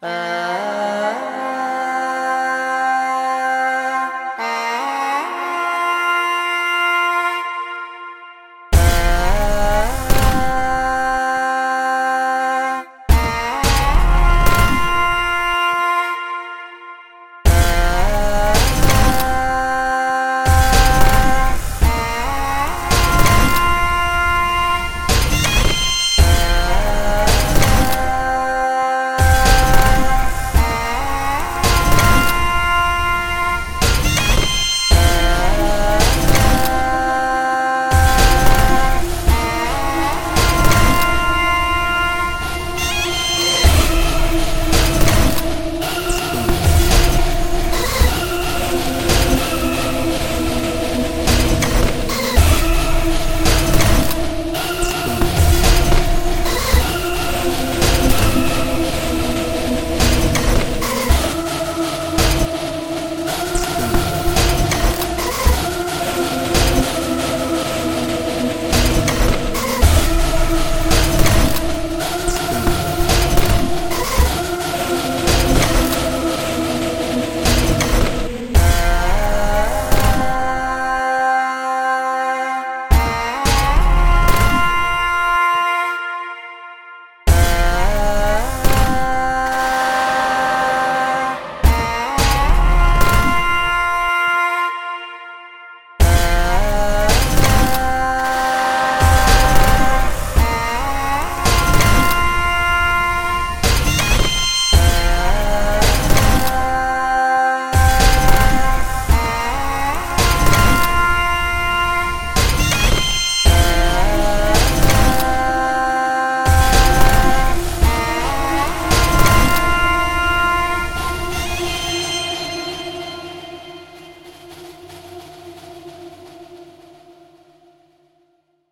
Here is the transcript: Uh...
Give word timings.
Uh... 0.00 0.47